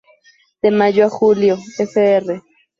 De 0.63 0.71
mayo 0.71 1.05
a 1.05 1.09
julio, 1.11 1.57
fr. 1.77 2.23